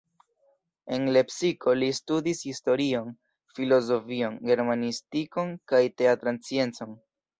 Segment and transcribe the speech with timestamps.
[0.95, 3.11] En Lepsiko li studis historion,
[3.59, 6.99] filozofion, germanistikon kaj teatran sciencon.